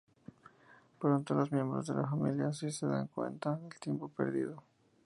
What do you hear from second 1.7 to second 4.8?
de la familia se dan cuenta del tiempo perdido.